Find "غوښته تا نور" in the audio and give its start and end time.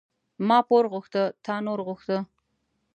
0.91-1.79